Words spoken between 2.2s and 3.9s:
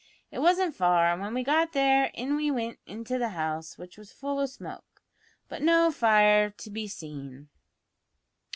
we wint into the house,